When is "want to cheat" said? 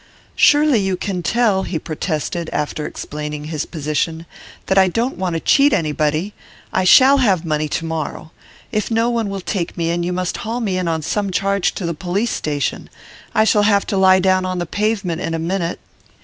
5.15-5.73